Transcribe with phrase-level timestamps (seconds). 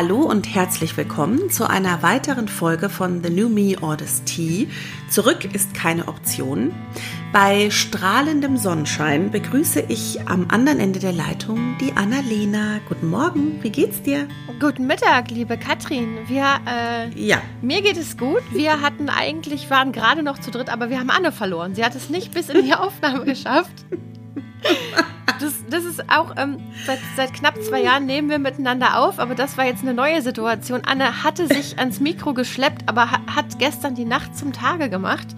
[0.00, 4.68] Hallo und herzlich willkommen zu einer weiteren Folge von The New Me or the Tea.
[5.10, 6.72] Zurück ist keine Option.
[7.32, 12.78] Bei strahlendem Sonnenschein begrüße ich am anderen Ende der Leitung die Annalena.
[12.88, 14.28] Guten Morgen, wie geht's dir?
[14.60, 16.18] Guten Mittag, liebe Katrin.
[16.28, 17.42] Wir, äh, ja.
[17.60, 18.44] Mir geht es gut.
[18.52, 21.74] Wir hatten eigentlich, waren gerade noch zu dritt, aber wir haben Anne verloren.
[21.74, 23.84] Sie hat es nicht bis in die Aufnahme geschafft.
[25.40, 29.36] Das, das ist auch, ähm, seit, seit knapp zwei Jahren nehmen wir miteinander auf, aber
[29.36, 30.82] das war jetzt eine neue Situation.
[30.84, 35.28] Anne hatte sich ans Mikro geschleppt, aber hat gestern die Nacht zum Tage gemacht.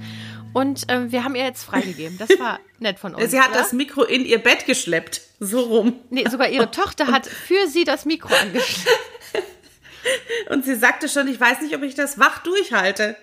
[0.52, 2.19] Und ähm, wir haben ihr jetzt freigegeben.
[2.19, 3.30] Das war nett von uns.
[3.30, 3.59] Sie hat oder?
[3.59, 5.21] das Mikro in ihr Bett geschleppt.
[5.38, 6.01] So rum.
[6.10, 8.98] Nee, sogar ihre Tochter hat für sie das Mikro angeschleppt.
[10.48, 13.16] Und sie sagte schon, ich weiß nicht, ob ich das wach durchhalte.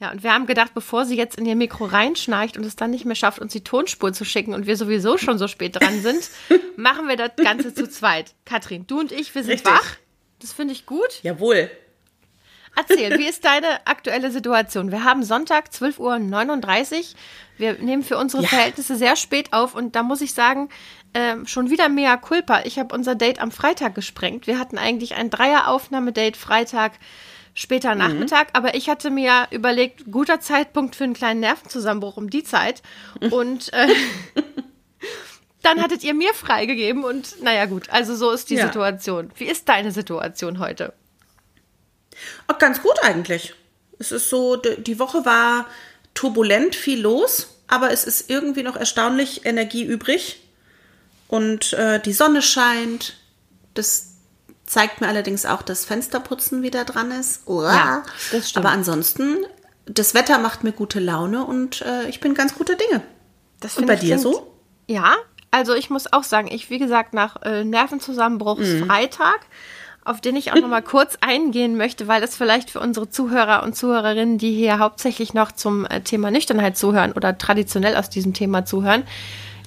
[0.00, 2.90] Ja, und wir haben gedacht, bevor sie jetzt in ihr Mikro reinschnarcht und es dann
[2.90, 6.02] nicht mehr schafft, uns die Tonspur zu schicken und wir sowieso schon so spät dran
[6.02, 6.30] sind,
[6.76, 8.34] machen wir das Ganze zu zweit.
[8.44, 9.72] Katrin, du und ich, wir sind Richtig.
[9.72, 9.96] wach.
[10.40, 11.22] Das finde ich gut.
[11.22, 11.70] Jawohl.
[12.76, 14.90] Erzähl, wie ist deine aktuelle Situation?
[14.90, 17.04] Wir haben Sonntag, 12.39 Uhr.
[17.56, 18.48] Wir nehmen für unsere ja.
[18.48, 20.70] Verhältnisse sehr spät auf und da muss ich sagen,
[21.12, 22.62] äh, schon wieder mehr Culpa.
[22.64, 24.48] Ich habe unser Date am Freitag gesprengt.
[24.48, 26.92] Wir hatten eigentlich ein Dreier-Aufnahmedate Freitag
[27.54, 27.98] später mhm.
[27.98, 32.82] Nachmittag, aber ich hatte mir überlegt, guter Zeitpunkt für einen kleinen Nervenzusammenbruch um die Zeit
[33.30, 33.88] und äh,
[35.62, 38.66] dann hattet ihr mir freigegeben und naja gut, also so ist die ja.
[38.66, 39.30] Situation.
[39.36, 40.92] Wie ist deine Situation heute?
[42.48, 43.54] Auch ganz gut eigentlich.
[43.98, 45.66] Es ist so, die Woche war
[46.14, 50.40] turbulent, viel los, aber es ist irgendwie noch erstaunlich Energie übrig.
[51.28, 53.16] Und äh, die Sonne scheint.
[53.74, 54.13] Das
[54.66, 57.46] zeigt mir allerdings auch, dass Fensterputzen wieder dran ist.
[57.46, 57.72] Uah.
[57.72, 58.64] Ja, das stimmt.
[58.64, 59.38] Aber ansonsten,
[59.86, 63.02] das Wetter macht mir gute Laune und äh, ich bin ganz guter Dinge.
[63.60, 64.50] Das und bei dir so?
[64.86, 65.14] Ja,
[65.50, 69.54] also ich muss auch sagen, ich, wie gesagt, nach äh, Nervenzusammenbruchsfreitag mhm
[70.04, 73.62] auf den ich auch noch mal kurz eingehen möchte, weil das vielleicht für unsere Zuhörer
[73.62, 78.34] und Zuhörerinnen, die hier hauptsächlich noch zum äh, Thema Nüchternheit zuhören oder traditionell aus diesem
[78.34, 79.04] Thema zuhören,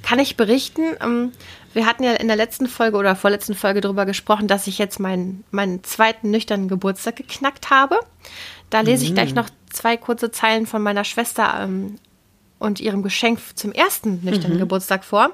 [0.08, 0.96] kann ich berichten.
[1.02, 1.34] Ähm,
[1.74, 5.02] wir hatten ja in der letzten Folge oder vorletzten Folge darüber gesprochen, dass ich jetzt
[5.02, 8.00] meinen, meinen zweiten nüchternen Geburtstag geknackt habe.
[8.70, 9.36] Da lese ich gleich mhm.
[9.36, 11.98] noch zwei kurze Zeilen von meiner Schwester ähm,
[12.58, 14.62] und ihrem Geschenk zum ersten nüchternen mhm.
[14.62, 15.32] Geburtstag vor.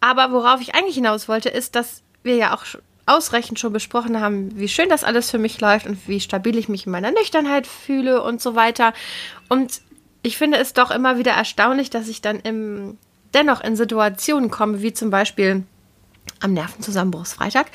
[0.00, 2.64] Aber worauf ich eigentlich hinaus wollte, ist, dass wir ja auch
[3.06, 6.68] ausreichend schon besprochen haben, wie schön das alles für mich läuft und wie stabil ich
[6.68, 8.92] mich in meiner Nüchternheit fühle und so weiter.
[9.48, 9.80] Und
[10.20, 12.98] ich finde es doch immer wieder erstaunlich, dass ich dann im,
[13.34, 15.64] dennoch in Situationen komme, wie zum Beispiel
[16.40, 17.66] am Nervenzusammenbruchsfreitag,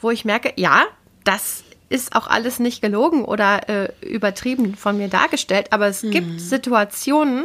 [0.00, 0.84] wo ich merke, ja,
[1.24, 6.10] das ist auch alles nicht gelogen oder äh, übertrieben von mir dargestellt, aber es mhm.
[6.10, 7.44] gibt Situationen,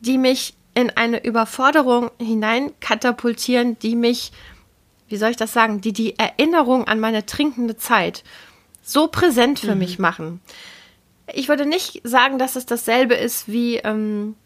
[0.00, 4.32] die mich in eine Überforderung hinein katapultieren, die mich
[5.10, 8.22] wie soll ich das sagen, die die Erinnerung an meine trinkende Zeit
[8.80, 9.80] so präsent für mhm.
[9.80, 10.40] mich machen.
[11.34, 14.36] Ich würde nicht sagen, dass es dasselbe ist wie, ähm,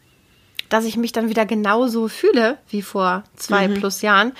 [0.69, 3.75] dass ich mich dann wieder genauso fühle wie vor zwei mhm.
[3.75, 4.33] plus Jahren.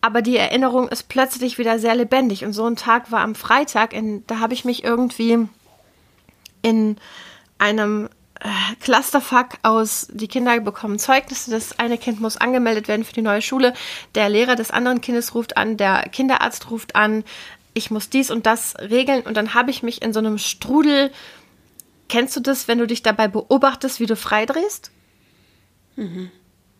[0.00, 2.44] Aber die Erinnerung ist plötzlich wieder sehr lebendig.
[2.44, 5.48] Und so ein Tag war am Freitag, in, da habe ich mich irgendwie
[6.62, 6.96] in
[7.58, 8.08] einem
[8.40, 8.48] äh,
[8.80, 13.42] Clusterfuck aus, die Kinder bekommen Zeugnisse, das eine Kind muss angemeldet werden für die neue
[13.42, 13.72] Schule,
[14.16, 17.22] der Lehrer des anderen Kindes ruft an, der Kinderarzt ruft an,
[17.74, 21.10] ich muss dies und das regeln und dann habe ich mich in so einem Strudel.
[22.08, 24.90] Kennst du das, wenn du dich dabei beobachtest, wie du freidrehst?
[25.96, 26.30] Mhm.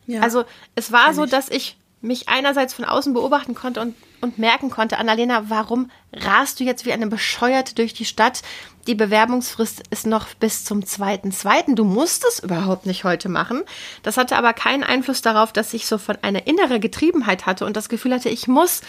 [0.06, 0.20] Ja.
[0.20, 4.70] Also es war so, dass ich mich einerseits von außen beobachten konnte und, und merken
[4.70, 8.42] konnte, Annalena, warum rast du jetzt wie eine Bescheuerte durch die Stadt?
[8.88, 11.76] Die Bewerbungsfrist ist noch bis zum zweiten zweiten.
[11.76, 13.62] Du musst es überhaupt nicht heute machen.
[14.02, 17.76] Das hatte aber keinen Einfluss darauf, dass ich so von einer inneren Getriebenheit hatte und
[17.76, 18.80] das Gefühl hatte, ich muss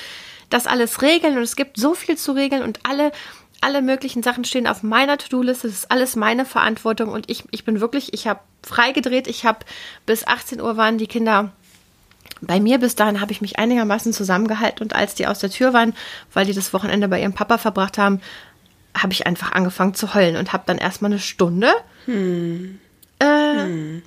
[0.50, 3.12] das alles regeln und es gibt so viel zu regeln und alle
[3.64, 5.68] alle möglichen Sachen stehen auf meiner To-Do-Liste.
[5.68, 9.28] Das ist alles meine Verantwortung und ich, ich bin wirklich, ich habe freigedreht.
[9.28, 9.60] Ich habe
[10.06, 11.52] bis 18 Uhr waren die Kinder
[12.42, 15.74] bei mir bis dahin habe ich mich einigermaßen zusammengehalten und als die aus der Tür
[15.74, 15.94] waren,
[16.34, 18.22] weil die das Wochenende bei ihrem Papa verbracht haben,
[18.96, 21.72] habe ich einfach angefangen zu heulen und habe dann erstmal eine Stunde
[22.06, 22.80] hm.
[23.20, 24.04] Äh, hm.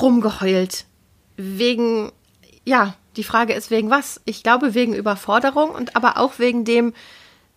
[0.00, 0.84] rumgeheult.
[1.36, 2.12] Wegen,
[2.64, 4.20] ja, die Frage ist wegen was?
[4.24, 6.94] Ich glaube wegen Überforderung und aber auch wegen dem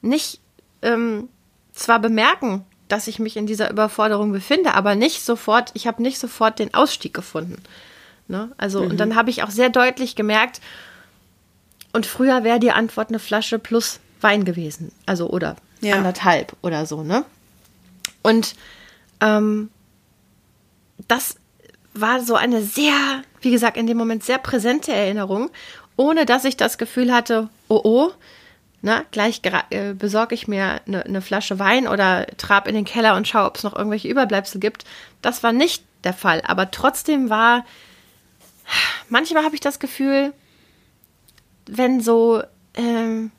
[0.02, 0.40] nicht
[0.82, 1.30] ähm,
[1.74, 6.20] zwar bemerken, dass ich mich in dieser Überforderung befinde, aber nicht sofort, ich habe nicht
[6.20, 7.62] sofort den Ausstieg gefunden.
[8.28, 8.52] Ne?
[8.58, 8.92] Also, mhm.
[8.92, 10.62] und dann habe ich auch sehr deutlich gemerkt,
[11.92, 14.92] und früher wäre die Antwort eine Flasche plus Wein gewesen.
[15.06, 15.96] Also, oder ja.
[15.96, 17.26] anderthalb oder so, ne?
[18.22, 18.56] Und
[19.22, 19.70] ähm,
[21.08, 21.38] das
[21.94, 25.50] war so eine sehr, wie gesagt, in dem Moment sehr präsente Erinnerung,
[25.96, 28.12] ohne dass ich das Gefühl hatte, oh oh,
[28.82, 33.16] ne, gleich äh, besorge ich mir eine ne Flasche Wein oder trab in den Keller
[33.16, 34.86] und schaue, ob es noch irgendwelche Überbleibsel gibt.
[35.22, 36.42] Das war nicht der Fall.
[36.46, 37.66] Aber trotzdem war,
[39.10, 40.34] manchmal habe ich das Gefühl,
[41.66, 42.42] wenn so,
[42.76, 43.32] ähm,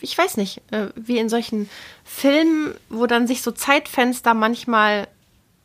[0.00, 1.68] ich weiß nicht, äh, wie in solchen
[2.04, 5.08] Filmen, wo dann sich so Zeitfenster manchmal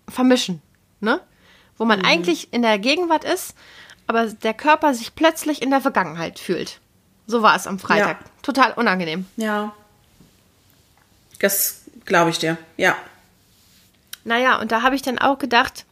[0.07, 0.61] vermischen,
[0.99, 1.21] ne?
[1.77, 2.05] Wo man mhm.
[2.05, 3.55] eigentlich in der Gegenwart ist,
[4.07, 6.80] aber der Körper sich plötzlich in der Vergangenheit fühlt.
[7.31, 8.19] So war es am Freitag.
[8.19, 8.29] Ja.
[8.41, 9.25] Total unangenehm.
[9.37, 9.73] Ja.
[11.39, 12.93] Das glaube ich dir, ja.
[14.25, 15.85] Naja, und da habe ich dann auch gedacht,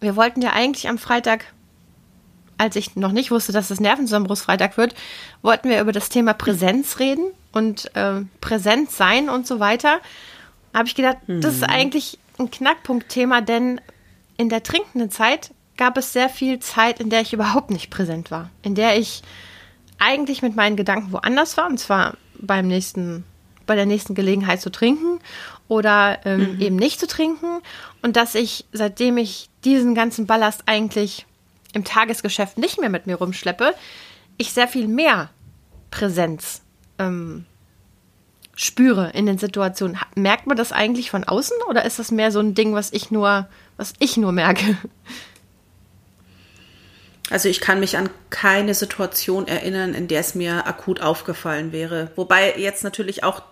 [0.00, 1.44] wir wollten ja eigentlich am Freitag,
[2.56, 4.94] als ich noch nicht wusste, dass es Nervenzusammenbruchsfreitag wird,
[5.42, 10.00] wollten wir über das Thema Präsenz reden und äh, Präsent sein und so weiter.
[10.72, 11.42] Da habe ich gedacht, mhm.
[11.42, 11.74] das ist mhm.
[11.74, 13.78] eigentlich ein Knackpunktthema, denn
[14.38, 18.30] in der trinkenden Zeit gab es sehr viel Zeit, in der ich überhaupt nicht präsent
[18.30, 19.22] war, in der ich
[19.98, 23.24] eigentlich mit meinen Gedanken woanders war, und zwar beim nächsten,
[23.66, 25.20] bei der nächsten Gelegenheit zu trinken
[25.68, 26.60] oder ähm, mhm.
[26.60, 27.60] eben nicht zu trinken.
[28.02, 31.26] Und dass ich, seitdem ich diesen ganzen Ballast eigentlich
[31.72, 33.74] im Tagesgeschäft nicht mehr mit mir rumschleppe,
[34.36, 35.30] ich sehr viel mehr
[35.90, 36.62] Präsenz
[36.98, 37.46] ähm,
[38.54, 39.98] spüre in den Situationen.
[40.14, 43.10] Merkt man das eigentlich von außen oder ist das mehr so ein Ding, was ich
[43.10, 44.76] nur, was ich nur merke?
[47.30, 52.10] Also ich kann mich an keine Situation erinnern, in der es mir akut aufgefallen wäre.
[52.14, 53.42] Wobei jetzt natürlich auch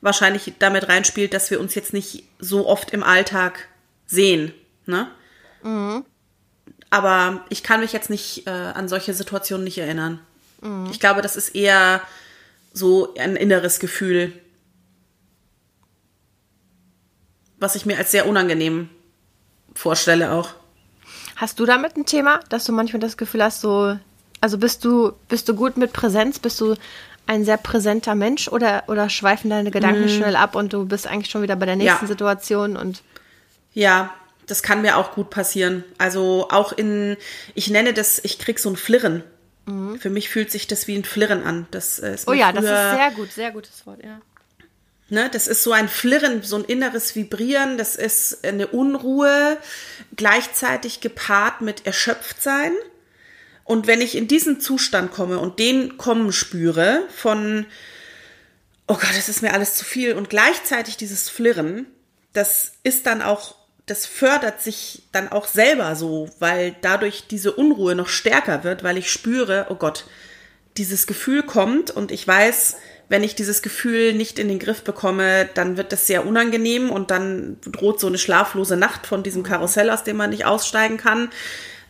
[0.00, 3.68] wahrscheinlich damit reinspielt, dass wir uns jetzt nicht so oft im Alltag
[4.06, 4.52] sehen.
[4.86, 5.08] Ne?
[5.62, 6.04] Mhm.
[6.90, 10.20] Aber ich kann mich jetzt nicht äh, an solche Situationen nicht erinnern.
[10.60, 10.88] Mhm.
[10.90, 12.02] Ich glaube, das ist eher
[12.72, 14.32] so ein inneres Gefühl,
[17.58, 18.88] was ich mir als sehr unangenehm
[19.74, 20.54] vorstelle auch.
[21.38, 23.96] Hast du damit ein Thema, dass du manchmal das Gefühl hast, so,
[24.40, 26.40] also bist du, bist du gut mit Präsenz?
[26.40, 26.74] Bist du
[27.28, 30.08] ein sehr präsenter Mensch oder, oder schweifen deine Gedanken mm.
[30.08, 32.08] schnell ab und du bist eigentlich schon wieder bei der nächsten ja.
[32.08, 33.04] Situation und.
[33.72, 34.12] Ja,
[34.46, 35.84] das kann mir auch gut passieren.
[35.96, 37.16] Also auch in,
[37.54, 39.22] ich nenne das, ich krieg so ein Flirren.
[39.66, 40.00] Mhm.
[40.00, 41.68] Für mich fühlt sich das wie ein Flirren an.
[41.70, 44.20] Das ist oh ja, das ist sehr gut, sehr gutes Wort, ja.
[45.10, 49.56] Ne, das ist so ein Flirren, so ein inneres Vibrieren, das ist eine Unruhe,
[50.16, 52.72] gleichzeitig gepaart mit Erschöpftsein.
[53.64, 57.64] Und wenn ich in diesen Zustand komme und den kommen spüre von,
[58.86, 61.86] oh Gott, das ist mir alles zu viel und gleichzeitig dieses Flirren,
[62.34, 63.54] das ist dann auch,
[63.86, 68.98] das fördert sich dann auch selber so, weil dadurch diese Unruhe noch stärker wird, weil
[68.98, 70.04] ich spüre, oh Gott,
[70.76, 72.76] dieses Gefühl kommt und ich weiß,
[73.08, 77.10] wenn ich dieses Gefühl nicht in den Griff bekomme, dann wird das sehr unangenehm und
[77.10, 81.30] dann droht so eine schlaflose Nacht von diesem Karussell, aus dem man nicht aussteigen kann.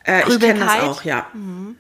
[0.05, 1.27] Äh, ich kenne das auch, ja.
[1.33, 1.77] Mhm.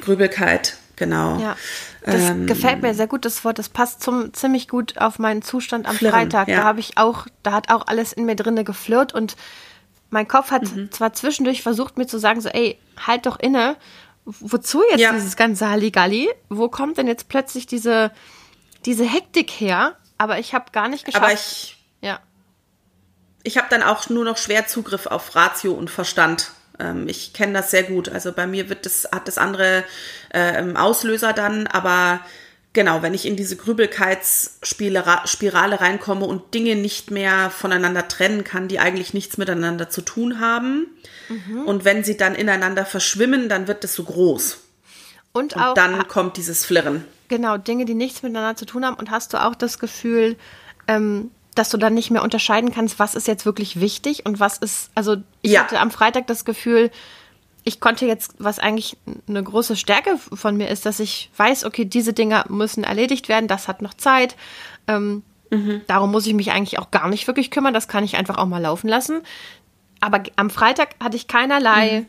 [0.00, 1.40] Grübelkeit, genau.
[1.40, 1.56] Ja.
[2.04, 3.58] Das ähm, gefällt mir sehr gut, das Wort.
[3.58, 6.48] Das passt zum, ziemlich gut auf meinen Zustand am Flirren, Freitag.
[6.48, 6.58] Ja.
[6.58, 9.36] Da habe ich auch, da hat auch alles in mir drinne geflirrt und
[10.10, 10.90] mein Kopf hat mhm.
[10.90, 13.76] zwar zwischendurch versucht, mir zu sagen, so, ey, halt doch inne.
[14.24, 15.12] Wozu jetzt ja.
[15.12, 16.28] dieses ganze Halligalli?
[16.48, 18.10] Wo kommt denn jetzt plötzlich diese,
[18.86, 21.24] diese Hektik her, aber ich habe gar nicht geschafft.
[21.24, 22.20] Aber ich, ja.
[23.42, 26.52] Ich habe dann auch nur noch schwer Zugriff auf Ratio und Verstand.
[26.78, 28.08] Ähm, ich kenne das sehr gut.
[28.08, 29.84] Also bei mir wird das, hat das andere
[30.30, 32.20] äh, Auslöser dann, aber
[32.72, 38.78] genau, wenn ich in diese Grübelkeitsspirale reinkomme und Dinge nicht mehr voneinander trennen kann, die
[38.78, 40.86] eigentlich nichts miteinander zu tun haben.
[41.28, 41.66] Mhm.
[41.66, 44.58] Und wenn sie dann ineinander verschwimmen, dann wird es so groß.
[45.32, 47.04] Und, und auch, dann kommt dieses Flirren.
[47.30, 48.96] Genau, Dinge, die nichts miteinander zu tun haben.
[48.96, 50.36] Und hast du auch das Gefühl,
[50.88, 54.58] ähm, dass du dann nicht mehr unterscheiden kannst, was ist jetzt wirklich wichtig und was
[54.58, 55.60] ist, also ich ja.
[55.60, 56.90] hatte am Freitag das Gefühl,
[57.62, 58.96] ich konnte jetzt, was eigentlich
[59.28, 63.46] eine große Stärke von mir ist, dass ich weiß, okay, diese Dinge müssen erledigt werden,
[63.46, 64.34] das hat noch Zeit.
[64.88, 65.82] Ähm, mhm.
[65.86, 68.46] Darum muss ich mich eigentlich auch gar nicht wirklich kümmern, das kann ich einfach auch
[68.46, 69.20] mal laufen lassen.
[70.00, 72.06] Aber am Freitag hatte ich keinerlei mhm.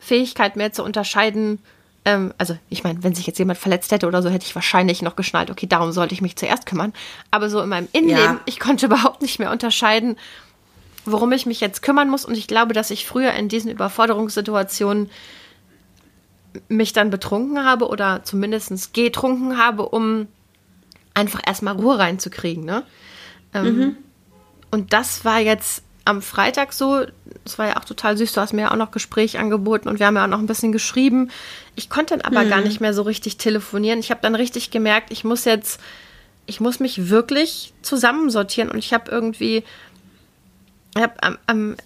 [0.00, 1.60] Fähigkeit mehr zu unterscheiden,
[2.04, 5.02] ähm, also ich meine, wenn sich jetzt jemand verletzt hätte oder so, hätte ich wahrscheinlich
[5.02, 6.92] noch geschnallt, okay, darum sollte ich mich zuerst kümmern.
[7.30, 8.40] Aber so in meinem Innenleben, ja.
[8.46, 10.16] ich konnte überhaupt nicht mehr unterscheiden,
[11.04, 12.24] worum ich mich jetzt kümmern muss.
[12.24, 15.10] Und ich glaube, dass ich früher in diesen Überforderungssituationen
[16.68, 20.28] mich dann betrunken habe oder zumindest getrunken habe, um
[21.14, 22.64] einfach erstmal Ruhe reinzukriegen.
[22.64, 22.84] Ne?
[23.52, 23.96] Ähm, mhm.
[24.70, 27.04] Und das war jetzt am Freitag so,
[27.44, 29.98] das war ja auch total süß, du hast mir ja auch noch Gespräch angeboten und
[29.98, 31.30] wir haben ja auch noch ein bisschen geschrieben.
[31.76, 32.50] Ich konnte dann aber hm.
[32.50, 34.00] gar nicht mehr so richtig telefonieren.
[34.00, 35.80] Ich habe dann richtig gemerkt, ich muss jetzt,
[36.46, 39.64] ich muss mich wirklich zusammensortieren und ich habe irgendwie,
[40.94, 41.76] ich habe am, am,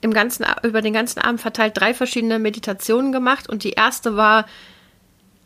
[0.00, 4.46] im ganzen, über den ganzen Abend verteilt drei verschiedene Meditationen gemacht und die erste war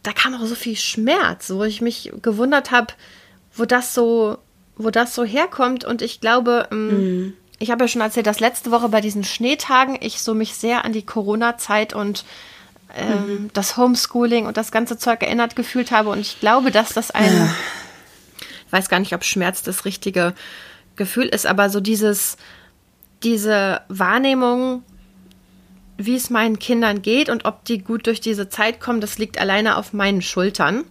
[0.02, 2.94] da kam auch so viel Schmerz, wo ich mich gewundert habe,
[3.54, 4.38] wo das so,
[4.76, 5.84] wo das so herkommt.
[5.84, 7.32] Und ich glaube, ähm, mhm.
[7.60, 10.84] Ich habe ja schon erzählt, dass letzte Woche bei diesen Schneetagen ich so mich sehr
[10.84, 12.24] an die Corona-Zeit und
[12.96, 13.50] ähm, mhm.
[13.52, 16.08] das Homeschooling und das ganze Zeug erinnert gefühlt habe.
[16.08, 17.54] Und ich glaube, dass das ein, ja.
[18.66, 20.34] ich weiß gar nicht, ob Schmerz das richtige
[20.96, 22.38] Gefühl ist, aber so dieses,
[23.22, 24.82] diese Wahrnehmung,
[25.98, 29.38] wie es meinen Kindern geht und ob die gut durch diese Zeit kommen, das liegt
[29.38, 30.84] alleine auf meinen Schultern.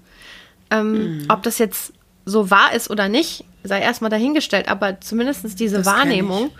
[0.69, 1.25] Ähm, mhm.
[1.29, 1.93] Ob das jetzt
[2.25, 6.51] so wahr ist oder nicht, sei erstmal dahingestellt, aber zumindest diese das Wahrnehmung.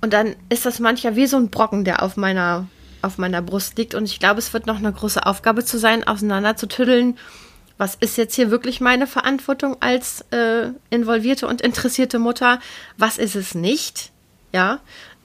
[0.00, 2.66] Und dann ist das manchmal wie so ein Brocken, der auf meiner,
[3.02, 3.94] auf meiner Brust liegt.
[3.94, 7.18] Und ich glaube, es wird noch eine große Aufgabe zu sein, auseinanderzutüddeln,
[7.80, 12.60] was ist jetzt hier wirklich meine Verantwortung als äh, involvierte und interessierte Mutter,
[12.98, 14.10] was ist es nicht,
[14.52, 14.80] ja.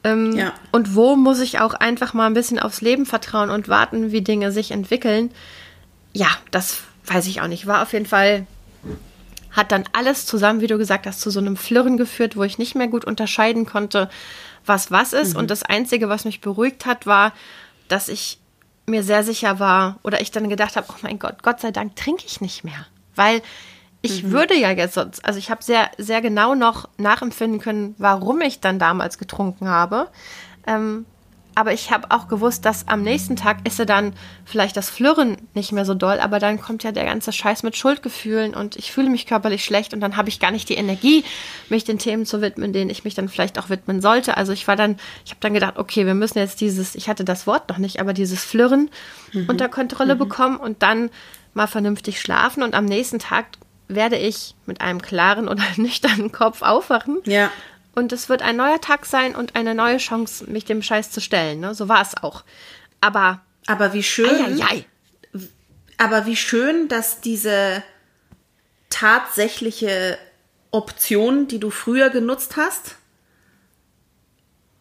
[0.05, 0.53] Ähm, ja.
[0.71, 4.21] Und wo muss ich auch einfach mal ein bisschen aufs Leben vertrauen und warten, wie
[4.21, 5.31] Dinge sich entwickeln?
[6.13, 7.67] Ja, das weiß ich auch nicht.
[7.67, 8.47] War auf jeden Fall
[9.55, 12.57] hat dann alles zusammen, wie du gesagt hast, zu so einem Flirren geführt, wo ich
[12.57, 14.09] nicht mehr gut unterscheiden konnte,
[14.65, 15.33] was was ist.
[15.33, 15.39] Mhm.
[15.39, 17.33] Und das Einzige, was mich beruhigt hat, war,
[17.87, 18.39] dass ich
[18.85, 21.95] mir sehr sicher war oder ich dann gedacht habe, oh mein Gott, Gott sei Dank
[21.95, 22.85] trinke ich nicht mehr.
[23.15, 23.41] Weil
[24.01, 24.31] ich mhm.
[24.31, 28.59] würde ja jetzt sonst, also ich habe sehr, sehr genau noch nachempfinden können, warum ich
[28.59, 30.09] dann damals getrunken habe.
[30.67, 31.05] Ähm,
[31.55, 35.37] aber ich habe auch gewusst, dass am nächsten Tag ist ja dann vielleicht das Flirren
[35.53, 38.91] nicht mehr so doll, aber dann kommt ja der ganze Scheiß mit Schuldgefühlen und ich
[38.91, 41.23] fühle mich körperlich schlecht und dann habe ich gar nicht die Energie,
[41.69, 44.35] mich den Themen zu widmen, denen ich mich dann vielleicht auch widmen sollte.
[44.35, 47.23] Also ich war dann, ich habe dann gedacht, okay, wir müssen jetzt dieses, ich hatte
[47.23, 48.89] das Wort noch nicht, aber dieses Flirren
[49.31, 49.45] mhm.
[49.47, 50.19] unter Kontrolle mhm.
[50.19, 51.09] bekommen und dann
[51.53, 53.45] mal vernünftig schlafen und am nächsten Tag
[53.87, 57.19] werde ich mit einem klaren oder nüchternen Kopf aufwachen.
[57.25, 57.49] Ja.
[57.95, 61.21] Und es wird ein neuer Tag sein und eine neue Chance, mich dem Scheiß zu
[61.21, 61.61] stellen.
[61.61, 61.73] Ne?
[61.73, 62.43] So war es auch.
[62.99, 63.41] Aber.
[63.67, 64.29] Aber wie schön.
[64.29, 64.85] Ei, ei,
[65.33, 65.39] ei.
[65.97, 67.81] Aber wie schön, dass diese
[68.89, 70.17] tatsächliche
[70.71, 72.97] Option, die du früher genutzt hast,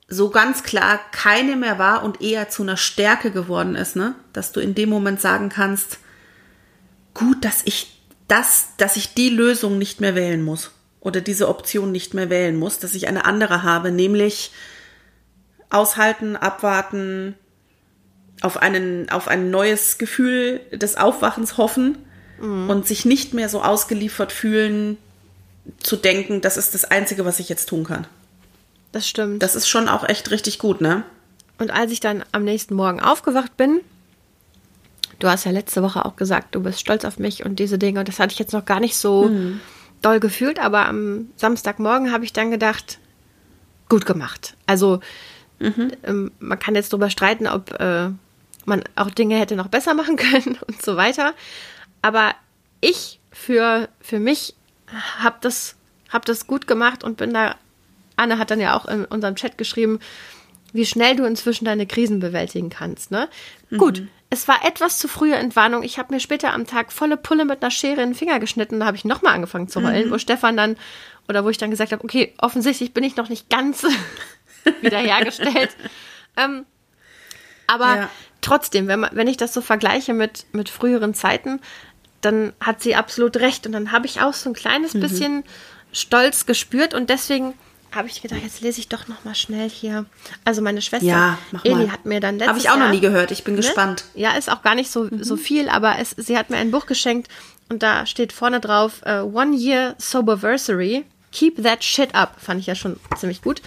[0.08, 4.16] so ganz klar keine mehr war und eher zu einer Stärke geworden ist, ne?
[4.32, 5.98] Dass du in dem Moment sagen kannst,
[7.14, 10.73] gut, dass ich das, dass ich die Lösung nicht mehr wählen muss
[11.04, 14.50] oder diese Option nicht mehr wählen muss, dass ich eine andere habe, nämlich
[15.70, 17.36] aushalten, abwarten,
[18.40, 21.98] auf, einen, auf ein neues Gefühl des Aufwachens hoffen
[22.40, 22.68] mhm.
[22.68, 24.96] und sich nicht mehr so ausgeliefert fühlen,
[25.82, 28.06] zu denken, das ist das Einzige, was ich jetzt tun kann.
[28.92, 29.42] Das stimmt.
[29.42, 31.04] Das ist schon auch echt richtig gut, ne?
[31.58, 33.80] Und als ich dann am nächsten Morgen aufgewacht bin,
[35.18, 38.00] du hast ja letzte Woche auch gesagt, du bist stolz auf mich und diese Dinge.
[38.00, 39.60] Und das hatte ich jetzt noch gar nicht so mhm.
[40.04, 42.98] Doll gefühlt, aber am Samstagmorgen habe ich dann gedacht,
[43.88, 44.56] gut gemacht.
[44.66, 45.00] Also
[45.58, 45.92] mhm.
[46.02, 48.10] ähm, man kann jetzt darüber streiten, ob äh,
[48.64, 51.34] man auch Dinge hätte noch besser machen können und so weiter.
[52.02, 52.34] Aber
[52.80, 54.54] ich für, für mich
[55.18, 55.76] habe das,
[56.10, 57.56] hab das gut gemacht und bin da.
[58.16, 59.98] Anne hat dann ja auch in unserem Chat geschrieben,
[60.72, 63.10] wie schnell du inzwischen deine Krisen bewältigen kannst.
[63.10, 63.28] Ne?
[63.70, 63.78] Mhm.
[63.78, 64.02] Gut,
[64.34, 65.84] es war etwas zu frühe Entwarnung.
[65.84, 68.80] Ich habe mir später am Tag volle Pulle mit einer Schere in den Finger geschnitten.
[68.80, 70.12] Da habe ich nochmal angefangen zu heulen, mhm.
[70.12, 70.76] wo Stefan dann,
[71.28, 73.86] oder wo ich dann gesagt habe, okay, offensichtlich bin ich noch nicht ganz
[74.80, 75.70] wiederhergestellt.
[76.36, 76.66] ähm,
[77.68, 78.10] aber ja.
[78.40, 81.60] trotzdem, wenn, man, wenn ich das so vergleiche mit, mit früheren Zeiten,
[82.20, 83.66] dann hat sie absolut recht.
[83.66, 85.00] Und dann habe ich auch so ein kleines mhm.
[85.00, 85.44] bisschen
[85.92, 87.54] Stolz gespürt und deswegen
[87.94, 90.06] habe ich gedacht, jetzt lese ich doch noch mal schnell hier.
[90.44, 93.00] Also meine Schwester ja, Eli hat mir dann letztes Habe ich auch Jahr, noch nie
[93.00, 93.30] gehört.
[93.30, 93.60] Ich bin ne?
[93.60, 94.04] gespannt.
[94.14, 95.22] Ja, ist auch gar nicht so, mhm.
[95.22, 97.28] so viel, aber es, sie hat mir ein Buch geschenkt
[97.68, 101.04] und da steht vorne drauf uh, One Year Soberversary.
[101.32, 102.36] Keep that shit up.
[102.40, 103.60] Fand ich ja schon ziemlich gut.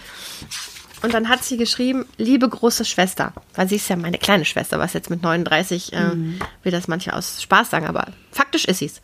[1.02, 4.78] Und dann hat sie geschrieben, liebe große Schwester, weil sie ist ja meine kleine Schwester,
[4.80, 6.40] was jetzt mit 39, äh, mhm.
[6.62, 9.00] will das manche aus Spaß sagen, aber faktisch ist sie's.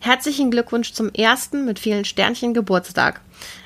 [0.00, 3.20] Herzlichen Glückwunsch zum ersten mit vielen Sternchen Geburtstag.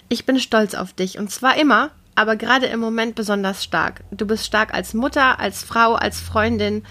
[0.08, 4.02] Ich bin stolz auf dich und zwar immer, aber gerade im Moment besonders stark.
[4.10, 6.84] Du bist stark als Mutter, als Frau, als Freundin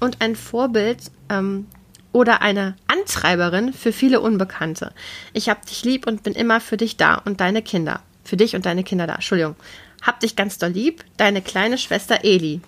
[0.00, 1.66] und ein Vorbild ähm,
[2.12, 4.92] oder eine Antreiberin für viele Unbekannte.
[5.32, 8.00] Ich hab dich lieb und bin immer für dich da und deine Kinder.
[8.24, 9.56] Für dich und deine Kinder da, Entschuldigung.
[10.02, 12.60] Hab dich ganz doll lieb, deine kleine Schwester Eli.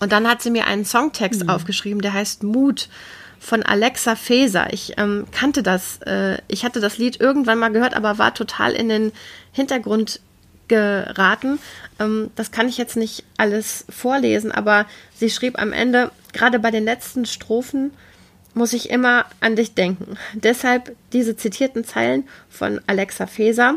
[0.00, 1.50] Und dann hat sie mir einen Songtext mhm.
[1.50, 2.88] aufgeschrieben, der heißt Mut
[3.38, 4.72] von Alexa Faeser.
[4.72, 8.72] Ich ähm, kannte das, äh, ich hatte das Lied irgendwann mal gehört, aber war total
[8.72, 9.12] in den
[9.52, 10.20] Hintergrund
[10.68, 11.58] geraten.
[11.98, 16.70] Ähm, das kann ich jetzt nicht alles vorlesen, aber sie schrieb am Ende, gerade bei
[16.70, 17.92] den letzten Strophen
[18.54, 20.16] muss ich immer an dich denken.
[20.34, 23.76] Deshalb diese zitierten Zeilen von Alexa Faeser.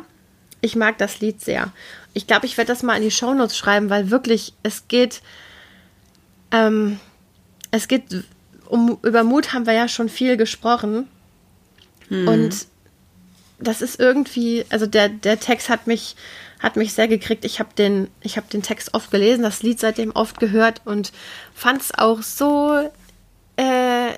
[0.59, 1.71] Ich mag das Lied sehr.
[2.13, 5.21] Ich glaube, ich werde das mal in die Shownotes schreiben, weil wirklich es geht,
[6.51, 6.99] ähm,
[7.71, 8.25] es geht
[8.71, 11.07] um, über Mut haben wir ja schon viel gesprochen.
[12.07, 12.27] Hm.
[12.27, 12.67] Und
[13.59, 16.15] das ist irgendwie, also der, der Text hat mich,
[16.59, 17.43] hat mich sehr gekriegt.
[17.43, 21.11] Ich habe den, ich hab den Text oft gelesen, das Lied seitdem oft gehört und
[21.53, 22.89] fand es auch so,
[23.57, 24.11] äh,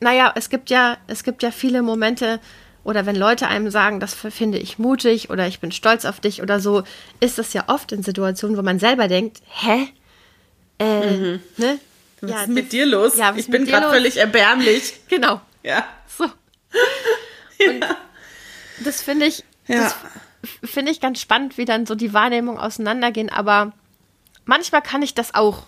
[0.00, 2.40] naja, es gibt ja, es gibt ja viele Momente,
[2.82, 6.42] oder wenn Leute einem sagen, das finde ich mutig oder ich bin stolz auf dich
[6.42, 6.82] oder so,
[7.20, 9.88] ist das ja oft in Situationen, wo man selber denkt, hä?
[10.78, 11.40] Äh, mhm.
[11.58, 11.78] ne?
[12.20, 13.16] Was ja, ist mit dir los?
[13.16, 14.94] Ja, ich bin gerade völlig erbärmlich.
[15.08, 15.40] Genau.
[15.62, 15.86] Ja.
[16.06, 16.24] So.
[16.24, 17.96] Und ja.
[18.84, 19.92] das finde ich, ja.
[20.64, 23.72] finde ich ganz spannend, wie dann so die Wahrnehmungen auseinandergehen, aber
[24.44, 25.64] manchmal kann ich das auch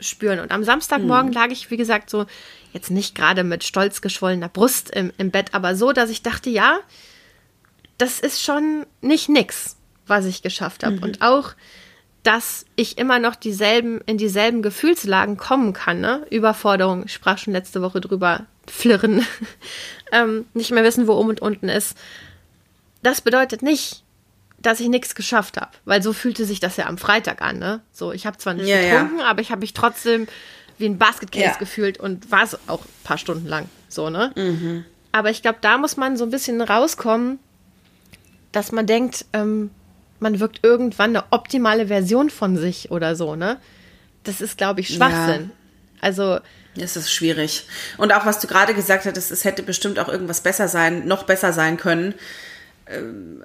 [0.00, 0.40] spüren.
[0.40, 1.34] Und am Samstagmorgen hm.
[1.34, 2.26] lag ich, wie gesagt, so
[2.72, 6.50] jetzt nicht gerade mit stolz geschwollener Brust im, im Bett, aber so, dass ich dachte,
[6.50, 6.80] ja,
[7.98, 10.96] das ist schon nicht nix, was ich geschafft habe.
[10.96, 11.02] Mhm.
[11.02, 11.52] Und auch,
[12.22, 16.26] dass ich immer noch dieselben, in dieselben Gefühlslagen kommen kann, ne?
[16.30, 19.26] Überforderung, ich sprach schon letzte Woche drüber, flirren,
[20.12, 21.96] ähm, nicht mehr wissen, wo oben und unten ist.
[23.02, 24.04] Das bedeutet nicht,
[24.58, 27.80] dass ich nichts geschafft habe, weil so fühlte sich das ja am Freitag an, ne?
[27.92, 29.26] So, ich habe zwar nicht ja, getrunken, ja.
[29.26, 30.28] aber ich habe mich trotzdem
[30.78, 31.56] wie ein Basketcase ja.
[31.56, 34.32] gefühlt und war es auch ein paar Stunden lang, so, ne?
[34.36, 34.84] Mhm.
[35.10, 37.40] Aber ich glaube, da muss man so ein bisschen rauskommen,
[38.52, 39.70] dass man denkt, ähm,
[40.22, 43.58] man wirkt irgendwann eine optimale Version von sich oder so, ne?
[44.24, 45.50] Das ist, glaube ich, Schwachsinn.
[46.00, 46.38] Also.
[46.78, 47.66] Es ist schwierig.
[47.98, 51.24] Und auch was du gerade gesagt hattest, es hätte bestimmt auch irgendwas besser sein, noch
[51.24, 52.14] besser sein können.
[52.86, 53.44] Ähm,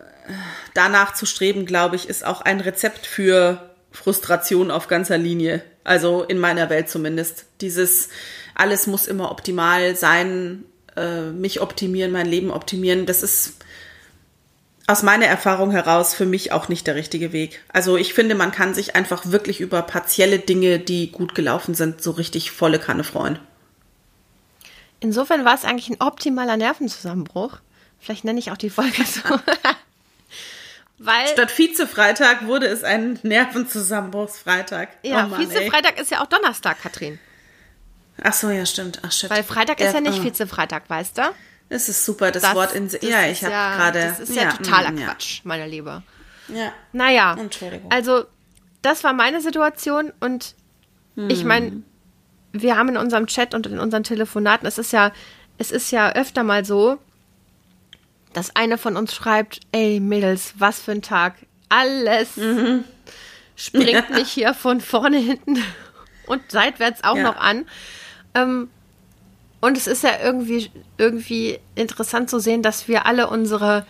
[0.73, 5.61] danach zu streben, glaube ich, ist auch ein Rezept für Frustration auf ganzer Linie.
[5.83, 7.45] Also in meiner Welt zumindest.
[7.59, 8.09] Dieses
[8.55, 10.63] alles muss immer optimal sein,
[10.95, 13.57] äh, mich optimieren, mein Leben optimieren, das ist
[14.87, 17.61] aus meiner Erfahrung heraus für mich auch nicht der richtige Weg.
[17.71, 22.01] Also ich finde, man kann sich einfach wirklich über partielle Dinge, die gut gelaufen sind,
[22.01, 23.37] so richtig volle Kanne freuen.
[25.01, 27.59] Insofern war es eigentlich ein optimaler Nervenzusammenbruch.
[27.99, 29.21] Vielleicht nenne ich auch die Folge so.
[30.99, 34.89] Weil Statt Vize-Freitag wurde es ein Nervenzusammenbruchsfreitag.
[35.03, 37.19] Ja, oh Vize-Freitag ist ja auch Donnerstag, Katrin.
[38.23, 38.99] Ach so, ja, stimmt.
[39.05, 39.29] Ach, shit.
[39.29, 40.23] Weil Freitag ist ja, ja nicht oh.
[40.23, 41.21] Vize-Freitag, weißt du?
[41.69, 42.89] Das ist super, das, das Wort in.
[42.89, 43.99] Das ja, ich habe ja, gerade.
[43.99, 46.01] Das ist ja, ja totaler mm, Quatsch, meine Liebe.
[46.47, 46.71] Ja.
[46.93, 47.35] Naja.
[47.37, 47.91] Entschuldigung.
[47.91, 48.25] Also,
[48.81, 50.55] das war meine Situation und
[51.15, 51.29] hm.
[51.29, 51.83] ich meine,
[52.53, 55.11] wir haben in unserem Chat und in unseren Telefonaten, es ist ja,
[55.57, 56.97] es ist ja öfter mal so,
[58.33, 61.35] dass eine von uns schreibt, ey Mädels, was für ein Tag.
[61.69, 62.83] Alles mhm.
[63.55, 64.15] springt ja.
[64.15, 65.57] mich hier von vorne, hinten
[66.27, 67.23] und seitwärts auch ja.
[67.23, 67.65] noch an.
[68.35, 68.69] Ähm,
[69.59, 73.85] und es ist ja irgendwie, irgendwie interessant zu sehen, dass wir alle unsere,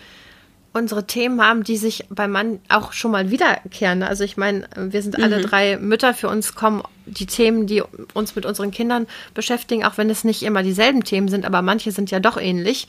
[0.74, 4.04] unsere Themen haben, die sich bei Mann auch schon mal wiederkehren.
[4.04, 5.42] Also ich meine, wir sind alle mhm.
[5.44, 10.10] drei Mütter, für uns kommen die Themen, die uns mit unseren Kindern beschäftigen, auch wenn
[10.10, 12.88] es nicht immer dieselben Themen sind, aber manche sind ja doch ähnlich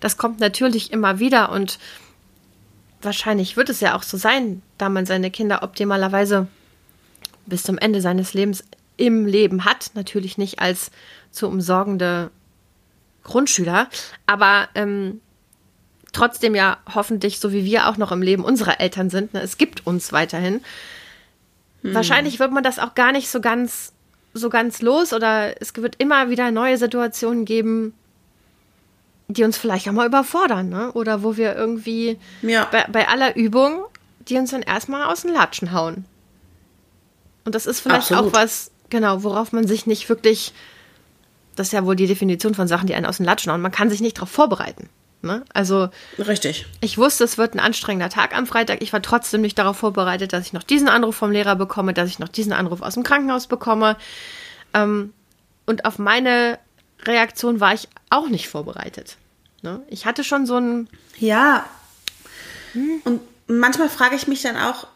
[0.00, 1.78] das kommt natürlich immer wieder und
[3.02, 6.48] wahrscheinlich wird es ja auch so sein, da man seine Kinder optimalerweise
[7.46, 8.64] bis zum Ende seines Lebens
[8.98, 9.92] im Leben hat.
[9.94, 10.90] Natürlich nicht als
[11.30, 12.30] zu umsorgende
[13.22, 13.88] Grundschüler,
[14.26, 15.20] aber ähm,
[16.12, 19.34] trotzdem ja hoffentlich, so wie wir auch noch im Leben unserer Eltern sind.
[19.34, 19.40] Ne?
[19.40, 20.62] Es gibt uns weiterhin.
[21.82, 21.94] Hm.
[21.94, 23.92] Wahrscheinlich wird man das auch gar nicht so ganz,
[24.34, 27.94] so ganz los oder es wird immer wieder neue Situationen geben,
[29.28, 30.90] die uns vielleicht auch mal überfordern, ne?
[30.92, 32.66] Oder wo wir irgendwie ja.
[32.72, 33.84] bei, bei aller Übung,
[34.20, 36.06] die uns dann erstmal aus den Latschen hauen.
[37.44, 38.34] Und das ist vielleicht Absolut.
[38.34, 40.52] auch was, genau, worauf man sich nicht wirklich,
[41.56, 43.72] das ist ja wohl die Definition von Sachen, die einen aus den Latschen hauen, man
[43.72, 44.88] kann sich nicht darauf vorbereiten.
[45.20, 45.44] Ne?
[45.52, 46.66] Also richtig.
[46.80, 48.82] Ich wusste, es wird ein anstrengender Tag am Freitag.
[48.82, 52.08] Ich war trotzdem nicht darauf vorbereitet, dass ich noch diesen Anruf vom Lehrer bekomme, dass
[52.08, 53.96] ich noch diesen Anruf aus dem Krankenhaus bekomme.
[54.74, 55.12] Ähm,
[55.66, 56.58] und auf meine
[57.02, 59.16] Reaktion war ich auch nicht vorbereitet.
[59.62, 59.82] Ne?
[59.88, 60.88] Ich hatte schon so ein.
[61.18, 61.66] Ja.
[62.74, 63.00] Hm.
[63.04, 64.86] Und manchmal frage ich mich dann auch,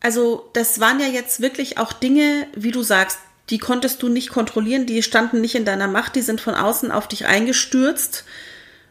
[0.00, 3.18] also das waren ja jetzt wirklich auch Dinge, wie du sagst,
[3.50, 6.90] die konntest du nicht kontrollieren, die standen nicht in deiner Macht, die sind von außen
[6.90, 8.24] auf dich eingestürzt.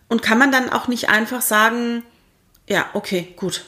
[0.10, 2.02] Und kann man dann auch nicht einfach sagen,
[2.68, 3.66] ja, okay, gut,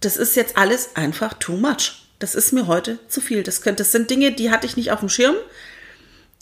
[0.00, 2.06] das ist jetzt alles einfach too much.
[2.18, 3.42] Das ist mir heute zu viel.
[3.42, 5.36] Das, das sind Dinge, die hatte ich nicht auf dem Schirm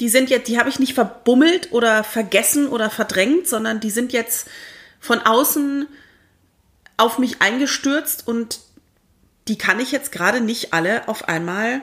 [0.01, 4.13] die sind jetzt, die habe ich nicht verbummelt oder vergessen oder verdrängt, sondern die sind
[4.13, 4.49] jetzt
[4.99, 5.87] von außen
[6.97, 8.61] auf mich eingestürzt und
[9.51, 11.83] die kann ich jetzt gerade nicht alle auf einmal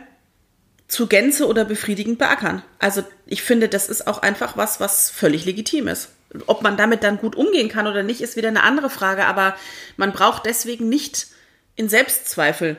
[0.87, 2.63] zu Gänze oder befriedigend beackern.
[2.79, 6.13] Also ich finde, das ist auch einfach was, was völlig legitim ist.
[6.45, 9.57] Ob man damit dann gut umgehen kann oder nicht, ist wieder eine andere Frage, aber
[9.97, 11.27] man braucht deswegen nicht
[11.75, 12.77] in Selbstzweifel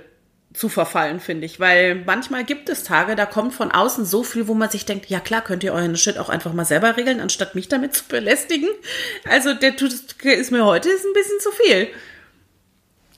[0.54, 1.60] zu verfallen, finde ich.
[1.60, 5.10] Weil manchmal gibt es Tage, da kommt von außen so viel, wo man sich denkt,
[5.10, 8.04] ja klar, könnt ihr euren Shit auch einfach mal selber regeln, anstatt mich damit zu
[8.04, 8.70] belästigen.
[9.28, 11.88] Also der tut ist mir heute ist ein bisschen zu viel.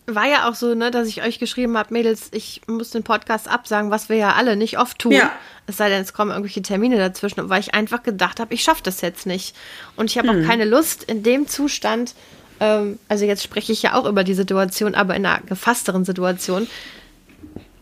[0.07, 3.49] War ja auch so, ne, dass ich euch geschrieben habe, Mädels, ich muss den Podcast
[3.49, 5.13] absagen, was wir ja alle nicht oft tun.
[5.13, 5.31] Ja.
[5.67, 8.83] Es sei denn, es kommen irgendwelche Termine dazwischen, weil ich einfach gedacht habe, ich schaffe
[8.83, 9.55] das jetzt nicht.
[9.97, 10.43] Und ich habe hm.
[10.43, 12.15] auch keine Lust, in dem Zustand,
[12.59, 16.67] ähm, also jetzt spreche ich ja auch über die Situation, aber in einer gefassteren Situation,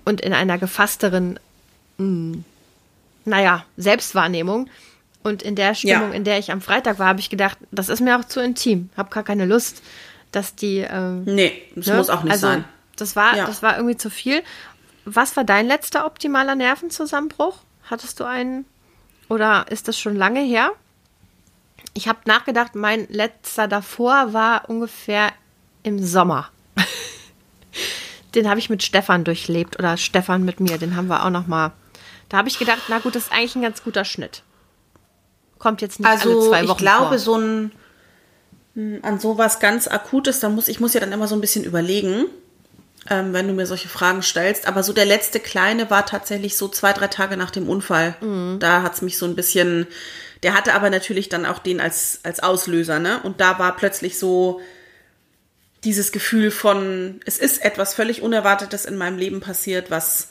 [0.08, 1.38] und in einer gefassteren,
[1.98, 2.44] mh, hm,
[3.26, 4.70] naja, Selbstwahrnehmung.
[5.22, 6.16] Und in der Stimmung, ja.
[6.16, 8.88] in der ich am Freitag war, habe ich gedacht, das ist mir auch zu intim.
[8.96, 9.82] Habe gar keine Lust,
[10.32, 10.78] dass die.
[10.78, 11.96] Ähm, nee, das ne?
[11.96, 12.64] muss auch nicht also, sein.
[12.96, 13.46] Das war, ja.
[13.46, 14.42] das war irgendwie zu viel.
[15.04, 17.58] Was war dein letzter optimaler Nervenzusammenbruch?
[17.84, 18.66] Hattest du einen?
[19.28, 20.72] Oder ist das schon lange her?
[21.94, 25.32] Ich habe nachgedacht, mein letzter davor war ungefähr
[25.82, 26.50] im Sommer.
[28.34, 31.46] den habe ich mit Stefan durchlebt oder Stefan mit mir, den haben wir auch noch
[31.46, 31.72] mal.
[32.28, 34.42] Da habe ich gedacht, na gut, das ist eigentlich ein ganz guter Schnitt.
[35.58, 37.18] Kommt jetzt nicht also, alle zwei Wochen ich glaube, vor.
[37.18, 37.72] so ein
[39.02, 42.26] an sowas ganz Akutes, da muss ich muss ja dann immer so ein bisschen überlegen,
[43.10, 44.68] ähm, wenn du mir solche Fragen stellst.
[44.68, 48.16] Aber so der letzte kleine war tatsächlich so zwei drei Tage nach dem Unfall.
[48.20, 48.58] Mhm.
[48.60, 49.86] Da hat es mich so ein bisschen.
[50.44, 53.20] Der hatte aber natürlich dann auch den als als Auslöser, ne?
[53.22, 54.60] Und da war plötzlich so
[55.84, 60.28] dieses Gefühl von, es ist etwas völlig Unerwartetes in meinem Leben passiert, was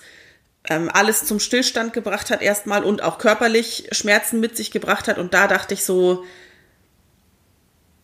[0.70, 5.18] ähm, alles zum Stillstand gebracht hat erstmal und auch körperlich Schmerzen mit sich gebracht hat.
[5.18, 6.26] Und da dachte ich so,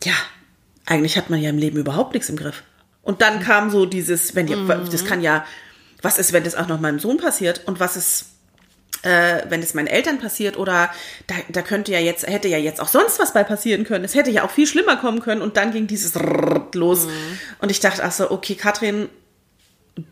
[0.03, 0.13] ja,
[0.85, 2.63] eigentlich hat man ja im Leben überhaupt nichts im Griff.
[3.01, 4.89] Und dann kam so dieses, wenn die, mhm.
[4.89, 5.45] das kann ja,
[6.01, 8.25] was ist, wenn das auch noch meinem Sohn passiert und was ist,
[9.03, 10.89] äh, wenn es meinen Eltern passiert oder
[11.27, 14.05] da, da könnte ja jetzt, hätte ja jetzt auch sonst was bei passieren können.
[14.05, 16.13] Es hätte ja auch viel schlimmer kommen können und dann ging dieses
[16.73, 17.05] los.
[17.05, 17.39] Mhm.
[17.59, 19.09] Und ich dachte, ach so, okay, Katrin,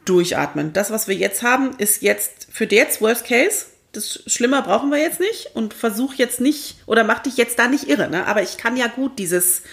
[0.05, 0.73] durchatmen.
[0.73, 3.65] Das, was wir jetzt haben, ist jetzt für jetzt Worst Case.
[3.91, 7.67] Das Schlimmer brauchen wir jetzt nicht und versuch jetzt nicht oder mach dich jetzt da
[7.67, 8.09] nicht irre.
[8.09, 8.25] Ne?
[8.25, 9.63] Aber ich kann ja gut dieses,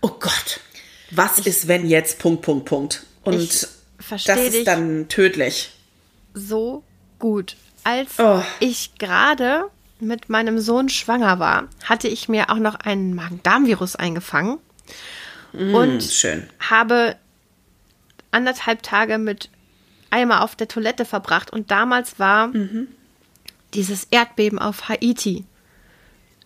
[0.00, 0.60] oh Gott,
[1.10, 3.02] was ich, ist, wenn jetzt Punkt, Punkt, Punkt.
[3.24, 3.68] Und
[4.08, 5.70] das ist dann tödlich.
[6.34, 6.84] So
[7.18, 7.56] gut.
[7.82, 8.42] Als oh.
[8.60, 9.64] ich gerade
[9.98, 14.58] mit meinem Sohn schwanger war, hatte ich mir auch noch einen Magen-Darm-Virus eingefangen
[15.52, 16.48] mm, und schön.
[16.60, 17.16] habe
[18.30, 19.50] anderthalb Tage mit
[20.10, 21.52] Eimer auf der Toilette verbracht.
[21.52, 22.88] Und damals war mhm.
[23.74, 25.44] Dieses Erdbeben auf Haiti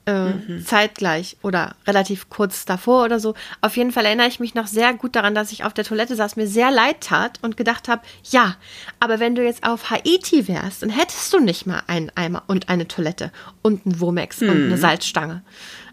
[0.07, 0.65] äh, mhm.
[0.65, 3.35] zeitgleich oder relativ kurz davor oder so.
[3.61, 6.17] Auf jeden Fall erinnere ich mich noch sehr gut daran, dass ich auf der Toilette
[6.17, 8.57] saß, mir sehr leid tat und gedacht habe, ja,
[9.01, 12.69] aber wenn du jetzt auf Haiti wärst, dann hättest du nicht mal einen Eimer und
[12.69, 13.33] eine Toilette
[13.63, 14.49] und einen Womex mhm.
[14.51, 15.43] und eine Salzstange.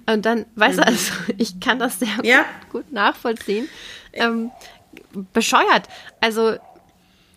[0.08, 0.82] Und dann, weißt mhm.
[0.82, 2.44] du, also ich kann das sehr ja.
[2.70, 3.70] gut, gut, nachvollziehen.
[4.14, 4.52] Ähm,
[5.32, 5.88] bescheuert.
[6.20, 6.58] Also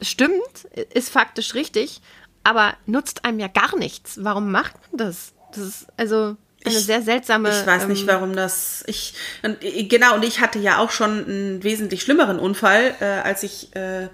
[0.00, 2.00] stimmt, ist faktisch richtig,
[2.44, 4.18] aber nutzt einem ja gar nichts.
[4.22, 5.32] Warum macht man das?
[5.52, 7.50] Das ist also eine ich, sehr seltsame.
[7.50, 8.84] Ich weiß nicht, ähm, warum das.
[8.86, 13.42] Ich und, genau und ich hatte ja auch schon einen wesentlich schlimmeren Unfall, äh, als
[13.42, 14.08] ich äh,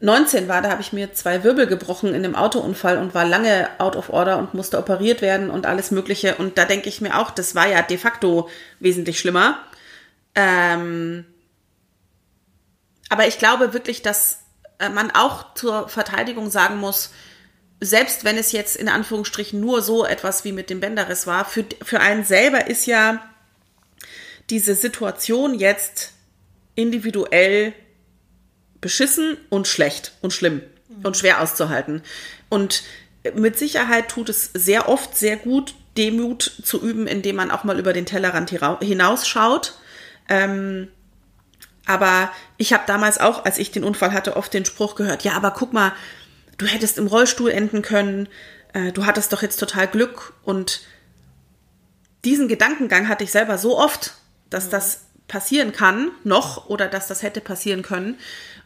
[0.00, 0.62] 19 war.
[0.62, 4.10] Da habe ich mir zwei Wirbel gebrochen in einem Autounfall und war lange out of
[4.10, 6.34] order und musste operiert werden und alles Mögliche.
[6.36, 9.58] Und da denke ich mir auch, das war ja de facto wesentlich schlimmer.
[10.34, 11.24] Ähm,
[13.08, 14.40] aber ich glaube wirklich, dass
[14.78, 17.10] äh, man auch zur Verteidigung sagen muss,
[17.80, 21.64] selbst wenn es jetzt in Anführungsstrichen nur so etwas wie mit dem Bänderriss war, für,
[21.82, 23.22] für einen selber ist ja
[24.50, 26.12] diese Situation jetzt
[26.74, 27.72] individuell
[28.80, 30.62] beschissen und schlecht und schlimm
[31.02, 32.02] und schwer auszuhalten.
[32.48, 32.82] Und
[33.34, 37.78] mit Sicherheit tut es sehr oft sehr gut, Demut zu üben, indem man auch mal
[37.78, 39.74] über den Tellerrand hinausschaut.
[40.28, 40.88] Ähm,
[41.86, 45.32] aber ich habe damals auch, als ich den Unfall hatte, oft den Spruch gehört, ja,
[45.32, 45.92] aber guck mal,
[46.58, 48.28] du hättest im Rollstuhl enden können,
[48.72, 50.34] äh, du hattest doch jetzt total Glück.
[50.44, 50.82] Und
[52.24, 54.14] diesen Gedankengang hatte ich selber so oft,
[54.50, 54.70] dass mhm.
[54.70, 58.18] das passieren kann, noch, oder dass das hätte passieren können.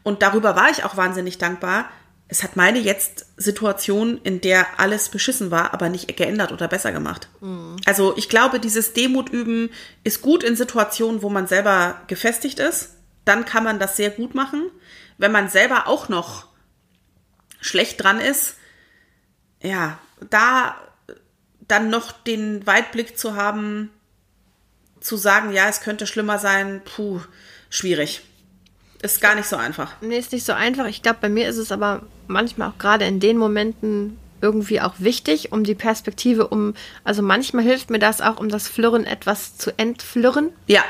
[0.03, 1.91] Und darüber war ich auch wahnsinnig dankbar.
[2.29, 6.93] Es hat meine jetzt Situation, in der alles beschissen war, aber nicht geändert oder besser
[6.93, 7.29] gemacht.
[7.41, 7.77] Mhm.
[7.87, 9.71] Also ich glaube, dieses Demut üben
[10.05, 12.91] ist gut in Situationen, wo man selber gefestigt ist.
[13.25, 14.71] Dann kann man das sehr gut machen.
[15.19, 16.50] Wenn man selber auch noch
[17.61, 18.57] schlecht dran ist,
[19.63, 19.99] ja,
[20.31, 20.77] da
[21.69, 23.91] dann noch den Weitblick zu haben,
[25.01, 27.21] zu sagen, ja, es könnte schlimmer sein, puh,
[27.69, 28.23] schwierig.
[29.03, 29.95] Ist gar nicht so einfach.
[30.01, 30.87] Nee, ist nicht so einfach.
[30.87, 34.95] Ich glaube, bei mir ist es aber manchmal auch gerade in den Momenten irgendwie auch
[34.99, 39.57] wichtig, um die Perspektive, um, also manchmal hilft mir das auch, um das Flirren etwas
[39.57, 40.51] zu entflirren.
[40.67, 40.83] Ja.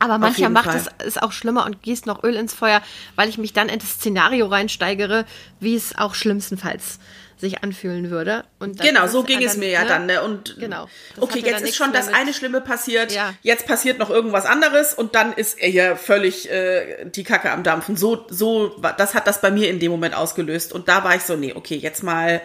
[0.00, 2.82] Aber mancher macht es ist auch schlimmer und gießt noch Öl ins Feuer,
[3.16, 5.26] weil ich mich dann in das Szenario reinsteigere,
[5.60, 6.98] wie es auch schlimmstenfalls
[7.40, 8.44] sich anfühlen würde.
[8.58, 9.72] genau, so ging es mir ne?
[9.72, 10.06] ja dann.
[10.06, 10.22] Ne?
[10.22, 10.88] Und genau.
[11.18, 13.12] Okay, jetzt ist schon das eine Schlimme passiert.
[13.12, 13.34] Ja.
[13.42, 17.62] Jetzt passiert noch irgendwas anderes und dann ist er ja völlig äh, die Kacke am
[17.62, 17.96] Dampfen.
[17.96, 20.72] So, so, das hat das bei mir in dem Moment ausgelöst.
[20.72, 22.42] Und da war ich so, nee, okay, jetzt mal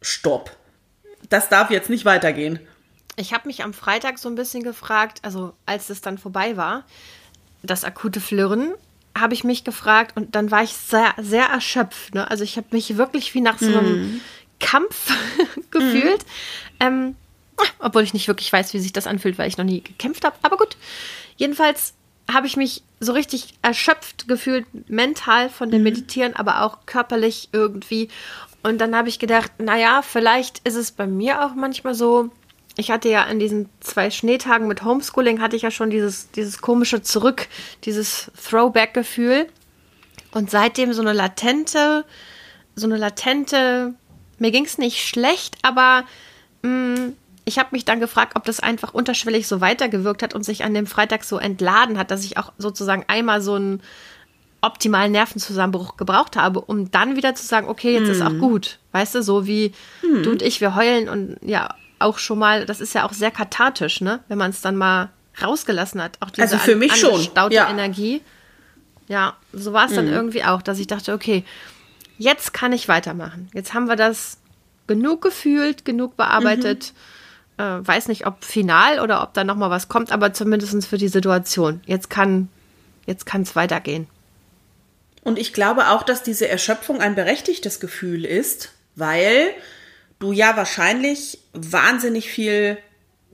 [0.00, 0.50] Stopp.
[1.28, 2.58] Das darf jetzt nicht weitergehen.
[3.16, 6.84] Ich habe mich am Freitag so ein bisschen gefragt, also als es dann vorbei war,
[7.62, 8.72] das akute Flirren,
[9.16, 12.14] habe ich mich gefragt und dann war ich sehr, sehr erschöpft.
[12.14, 12.30] Ne?
[12.30, 14.20] Also ich habe mich wirklich wie nach so einem mm.
[14.58, 15.12] Kampf
[15.70, 16.22] gefühlt.
[16.22, 16.84] Mm.
[16.84, 17.16] Ähm,
[17.78, 20.36] obwohl ich nicht wirklich weiß, wie sich das anfühlt, weil ich noch nie gekämpft habe.
[20.42, 20.76] Aber gut,
[21.36, 21.94] jedenfalls
[22.30, 25.84] habe ich mich so richtig erschöpft gefühlt, mental von dem mhm.
[25.84, 28.08] Meditieren, aber auch körperlich irgendwie.
[28.62, 32.30] Und dann habe ich gedacht, naja, vielleicht ist es bei mir auch manchmal so,
[32.76, 36.60] ich hatte ja in diesen zwei Schneetagen mit Homeschooling hatte ich ja schon dieses, dieses
[36.60, 37.48] komische Zurück,
[37.84, 39.46] dieses Throwback-Gefühl.
[40.32, 42.04] Und seitdem so eine latente,
[42.74, 43.94] so eine latente,
[44.38, 46.04] mir ging es nicht schlecht, aber
[46.62, 50.44] mh, mm, ich habe mich dann gefragt, ob das einfach unterschwellig so weitergewirkt hat und
[50.44, 53.82] sich an dem Freitag so entladen hat, dass ich auch sozusagen einmal so einen
[54.60, 58.12] optimalen Nervenzusammenbruch gebraucht habe, um dann wieder zu sagen, okay, jetzt hm.
[58.12, 58.38] ist auch mhm.
[58.38, 58.78] gut.
[58.92, 60.22] Weißt du, so wie hm.
[60.22, 63.30] du und ich, wir heulen und ja, auch schon mal, das ist ja auch sehr
[63.30, 64.20] kathartisch, ne?
[64.28, 65.10] Wenn man es dann mal
[65.40, 66.18] rausgelassen hat.
[66.20, 67.26] Auch diese also für mich schon.
[67.50, 67.70] Ja.
[67.70, 68.22] Energie.
[69.08, 70.12] Ja, so war es dann mhm.
[70.12, 71.44] irgendwie auch, dass ich dachte, okay,
[72.18, 73.48] jetzt kann ich weitermachen.
[73.52, 74.38] Jetzt haben wir das
[74.86, 76.92] genug gefühlt, genug bearbeitet.
[77.58, 77.64] Mhm.
[77.64, 80.98] Äh, weiß nicht, ob final oder ob da noch mal was kommt, aber zumindest für
[80.98, 81.80] die Situation.
[81.86, 82.48] Jetzt kann
[83.06, 84.06] jetzt kann es weitergehen.
[85.22, 89.50] Und ich glaube auch, dass diese Erschöpfung ein berechtigtes Gefühl ist, weil
[90.18, 92.78] du ja wahrscheinlich wahnsinnig viel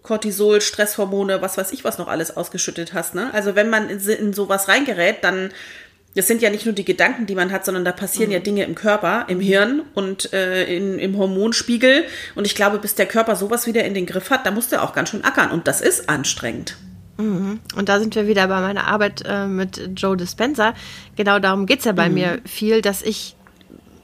[0.02, 3.14] Cortisol, Stresshormone, was weiß ich, was noch alles ausgeschüttet hast.
[3.14, 3.32] Ne?
[3.32, 5.50] Also wenn man in, in sowas reingerät, dann
[6.14, 8.34] das sind ja nicht nur die Gedanken, die man hat, sondern da passieren mhm.
[8.34, 12.04] ja Dinge im Körper, im Hirn und äh, in, im Hormonspiegel.
[12.34, 14.82] Und ich glaube, bis der Körper sowas wieder in den Griff hat, da muss der
[14.82, 15.50] auch ganz schön ackern.
[15.50, 16.76] Und das ist anstrengend.
[17.18, 17.60] Mhm.
[17.76, 20.74] Und da sind wir wieder bei meiner Arbeit äh, mit Joe Dispenza.
[21.14, 22.14] Genau darum geht es ja bei mhm.
[22.14, 23.36] mir viel, dass ich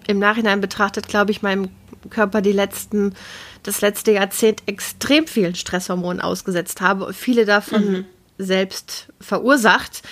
[0.07, 1.70] im Nachhinein betrachtet, glaube ich, meinem
[2.11, 3.14] Körper die letzten,
[3.64, 7.12] das letzte Jahrzehnt extrem vielen Stresshormonen ausgesetzt habe.
[7.12, 8.05] Viele davon mhm.
[8.38, 10.03] selbst verursacht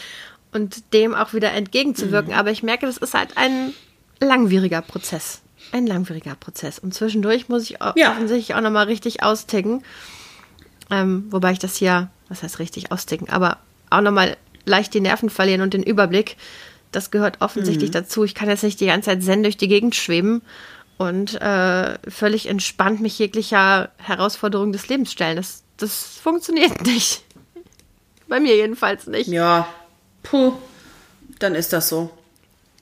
[0.52, 2.32] und dem auch wieder entgegenzuwirken.
[2.32, 2.38] Mhm.
[2.38, 3.74] Aber ich merke, das ist halt ein
[4.20, 5.42] langwieriger Prozess.
[5.70, 6.78] Ein langwieriger Prozess.
[6.78, 8.12] Und zwischendurch muss ich ja.
[8.12, 9.84] offensichtlich auch nochmal richtig austicken.
[10.90, 13.58] Ähm, wobei ich das hier, was heißt richtig austicken, aber
[13.90, 16.36] auch nochmal leicht die Nerven verlieren und den Überblick.
[16.90, 17.94] Das gehört offensichtlich mhm.
[17.94, 18.24] dazu.
[18.24, 20.42] Ich kann jetzt nicht die ganze Zeit zen durch die Gegend schweben
[21.02, 25.36] und äh, völlig entspannt mich jeglicher Herausforderung des Lebens stellen.
[25.36, 27.22] Das, das funktioniert nicht.
[28.28, 29.28] Bei mir jedenfalls nicht.
[29.28, 29.68] Ja,
[30.22, 30.52] puh,
[31.38, 32.10] dann ist das so.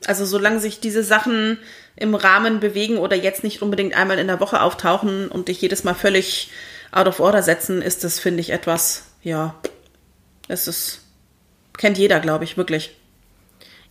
[0.05, 1.59] Also solange sich diese Sachen
[1.95, 5.83] im Rahmen bewegen oder jetzt nicht unbedingt einmal in der Woche auftauchen und dich jedes
[5.83, 6.49] Mal völlig
[6.91, 9.55] out of order setzen, ist das, finde ich, etwas, ja,
[10.47, 11.01] es ist,
[11.77, 12.95] kennt jeder, glaube ich, wirklich.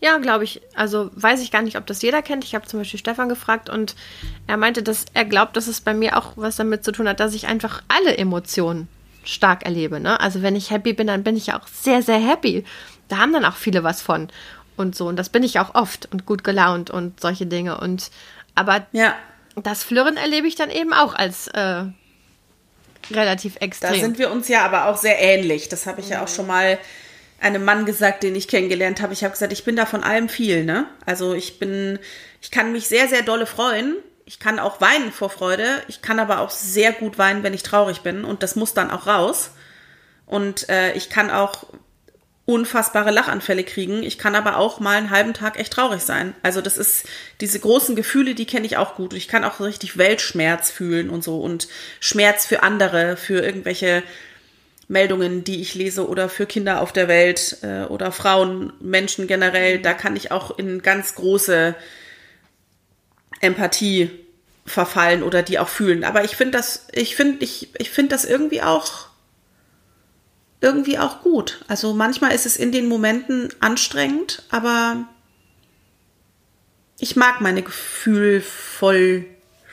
[0.01, 0.63] Ja, glaube ich.
[0.75, 2.45] Also weiß ich gar nicht, ob das jeder kennt.
[2.45, 3.95] Ich habe zum Beispiel Stefan gefragt und
[4.47, 7.21] er meinte, dass er glaubt, dass es bei mir auch was damit zu tun hat,
[7.21, 8.89] dass ich einfach alle Emotionen
[9.25, 10.01] stark erlebe.
[10.01, 10.19] Ne?
[10.19, 12.65] Also wenn ich happy bin, dann bin ich ja auch sehr, sehr happy.
[13.09, 14.29] Da haben dann auch viele was von
[14.77, 15.07] und so.
[15.07, 17.79] Und das bin ich auch oft und gut gelaunt und solche Dinge.
[17.79, 18.11] Und
[18.55, 19.15] aber ja.
[19.57, 21.85] das Flirren erlebe ich dann eben auch als äh,
[23.11, 23.93] relativ extrem.
[23.93, 25.69] Da sind wir uns ja aber auch sehr ähnlich.
[25.69, 26.79] Das habe ich ja auch schon mal
[27.41, 29.13] einem Mann gesagt, den ich kennengelernt habe.
[29.13, 30.87] Ich habe gesagt, ich bin da von allem viel, ne?
[31.07, 31.99] Also ich bin,
[32.41, 33.97] ich kann mich sehr, sehr dolle freuen.
[34.27, 35.65] Ich kann auch weinen vor Freude.
[35.89, 38.25] Ich kann aber auch sehr gut weinen, wenn ich traurig bin.
[38.25, 39.53] Und das muss dann auch raus.
[40.27, 41.67] Und äh, ich kann auch
[42.45, 44.03] unfassbare Lachanfälle kriegen.
[44.03, 46.35] Ich kann aber auch mal einen halben Tag echt traurig sein.
[46.43, 47.07] Also das ist,
[47.41, 49.15] diese großen Gefühle, die kenne ich auch gut.
[49.15, 51.69] Ich kann auch richtig Weltschmerz fühlen und so und
[52.01, 54.03] Schmerz für andere, für irgendwelche
[54.91, 59.79] Meldungen, die ich lese oder für Kinder auf der Welt äh, oder Frauen, Menschen generell,
[59.79, 61.77] da kann ich auch in ganz große
[63.41, 64.11] Empathie
[64.67, 66.03] verfallen oder die auch fühlen.
[66.03, 69.07] Aber ich finde das, ich finde, ich, ich finde das irgendwie auch
[70.61, 71.65] irgendwie auch gut.
[71.69, 75.07] Also manchmal ist es in den Momenten anstrengend, aber
[76.99, 79.25] ich mag meine gefühlvoll,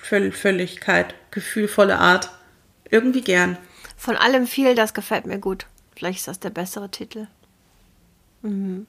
[0.04, 2.30] Völligkeit, gefühlvolle Art
[2.92, 3.58] irgendwie gern.
[3.98, 5.66] Von allem viel, das gefällt mir gut.
[5.96, 7.28] Vielleicht ist das der bessere Titel.
[8.44, 8.86] Mhm.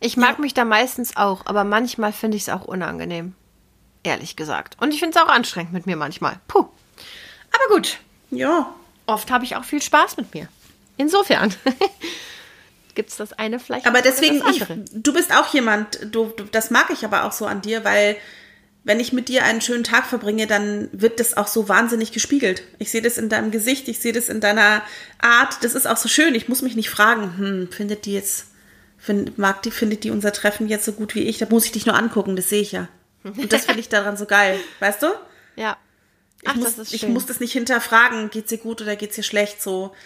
[0.00, 0.40] Ich mag ja.
[0.40, 3.34] mich da meistens auch, aber manchmal finde ich es auch unangenehm.
[4.04, 4.76] Ehrlich gesagt.
[4.80, 6.38] Und ich finde es auch anstrengend mit mir manchmal.
[6.46, 6.66] Puh.
[7.52, 7.98] Aber gut.
[8.30, 8.72] Ja.
[9.06, 10.48] Oft habe ich auch viel Spaß mit mir.
[10.96, 11.54] Insofern.
[12.94, 13.86] gibt es das eine vielleicht.
[13.86, 17.46] Aber deswegen, ich, du bist auch jemand, du, du, das mag ich aber auch so
[17.46, 18.16] an dir, weil
[18.86, 22.62] wenn ich mit dir einen schönen Tag verbringe, dann wird das auch so wahnsinnig gespiegelt.
[22.78, 24.80] Ich sehe das in deinem Gesicht, ich sehe das in deiner
[25.18, 25.64] Art.
[25.64, 26.36] Das ist auch so schön.
[26.36, 28.46] Ich muss mich nicht fragen, hm, findet die jetzt,
[28.96, 31.38] find, mag die, findet die unser Treffen jetzt so gut wie ich?
[31.38, 32.88] Da muss ich dich nur angucken, das sehe ich ja.
[33.24, 35.06] Und das finde ich daran so geil, weißt du?
[35.56, 35.76] Ja.
[36.44, 39.60] Ach, ich, muss, ich muss das nicht hinterfragen, geht's dir gut oder geht's dir schlecht,
[39.60, 39.96] so.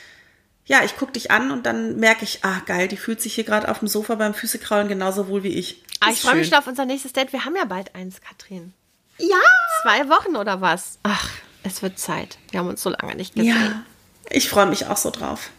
[0.67, 3.45] Ja, ich gucke dich an und dann merke ich, ah, geil, die fühlt sich hier
[3.45, 5.83] gerade auf dem Sofa beim Füßekraulen genauso wohl wie ich.
[6.01, 7.33] Ah, ich freue mich schon auf unser nächstes Date.
[7.33, 8.73] Wir haben ja bald eins, Katrin.
[9.19, 9.37] Ja.
[9.83, 10.99] Zwei Wochen oder was?
[11.03, 11.31] Ach,
[11.63, 12.39] es wird Zeit.
[12.51, 13.51] Wir haben uns so lange nicht gesehen.
[13.51, 13.83] Ja,
[14.31, 15.51] ich freue mich auch so drauf.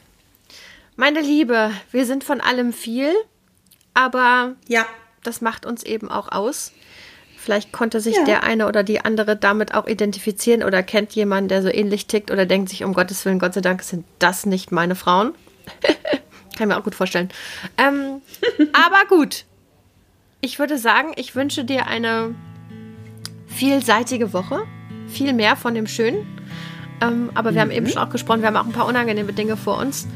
[0.96, 3.14] Meine Liebe, wir sind von allem viel,
[3.94, 4.86] aber ja.
[5.24, 6.72] das macht uns eben auch aus.
[7.42, 8.24] Vielleicht konnte sich ja.
[8.24, 12.30] der eine oder die andere damit auch identifizieren oder kennt jemanden, der so ähnlich tickt
[12.30, 15.34] oder denkt sich, um Gottes Willen, Gott sei Dank sind das nicht meine Frauen.
[15.82, 17.30] Kann ich mir auch gut vorstellen.
[17.80, 18.22] Ähm,
[18.74, 19.46] aber gut.
[20.40, 22.36] Ich würde sagen, ich wünsche dir eine
[23.48, 24.68] vielseitige Woche.
[25.08, 26.28] Viel mehr von dem Schönen.
[27.02, 27.72] Ähm, aber wir mhm.
[27.72, 30.08] haben eben schon auch gesprochen, wir haben auch ein paar unangenehme Dinge vor uns.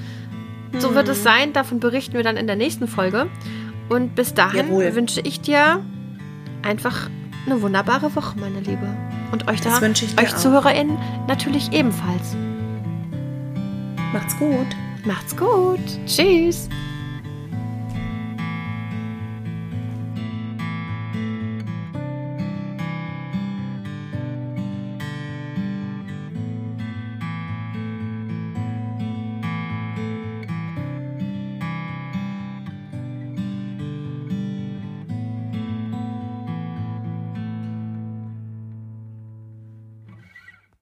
[0.78, 1.24] So wird es mhm.
[1.24, 1.54] sein.
[1.54, 3.32] Davon berichten wir dann in der nächsten Folge.
[3.90, 4.94] Und bis dahin Jawohl.
[4.94, 5.84] wünsche ich dir
[6.65, 7.10] einfach
[7.45, 8.88] eine wunderbare Woche, meine Liebe.
[9.32, 10.97] Und euch da, euch ZuhörerInnen
[11.28, 12.36] natürlich ebenfalls.
[14.13, 14.67] Macht's gut.
[15.06, 15.80] Macht's gut.
[16.06, 16.69] Tschüss.